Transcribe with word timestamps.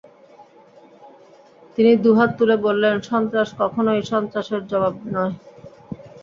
তিনি 1.77 1.91
দুহাত 2.03 2.29
তুলে 2.39 2.55
বললেন- 2.65 2.95
স্বন্ত্রাস 3.07 3.49
কখনেই 3.61 4.01
স্বন্ত্রাসের 4.09 4.61
জবাব 4.71 4.93
নয়। 5.07 5.33